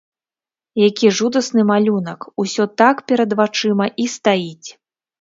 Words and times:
Які 0.89 1.11
жудасны 1.19 1.61
малюнак, 1.73 2.21
усё 2.47 2.63
так 2.85 3.07
перад 3.13 3.31
вачыма 3.45 3.85
і 4.03 4.11
стаіць! 4.19 4.69